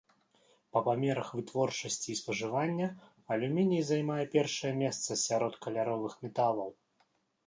[0.75, 2.87] Па памерах вытворчасці і спажывання
[3.35, 6.69] алюміній займае першае месца сярод каляровых металаў.